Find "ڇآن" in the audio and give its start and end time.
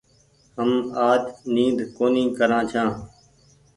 2.71-2.89